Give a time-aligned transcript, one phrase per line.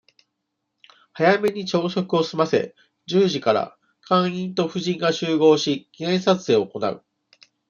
[1.13, 2.73] 早めに朝食を済ませ、
[3.05, 3.77] 十時から、
[4.09, 7.05] 館員と夫人が集合し、記念撮影を行う。